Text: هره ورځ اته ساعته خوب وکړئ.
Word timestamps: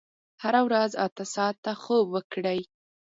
هره 0.43 0.61
ورځ 0.67 0.91
اته 1.05 1.23
ساعته 1.35 1.71
خوب 1.81 2.05
وکړئ. 2.15 2.59